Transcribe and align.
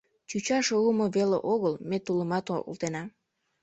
Чӱчаш 0.29 0.65
руымо 0.73 1.05
веле 1.15 1.37
огыл, 1.53 1.73
ме 1.89 1.97
тулымат 2.05 2.45
олтена. 2.69 3.03